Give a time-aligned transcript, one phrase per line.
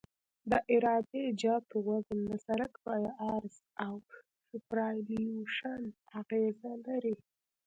[0.49, 2.93] د عراده جاتو وزن د سرک په
[3.31, 3.55] عرض
[3.85, 3.93] او
[4.47, 5.81] سوپرایلیویشن
[6.19, 7.15] اغیزه لري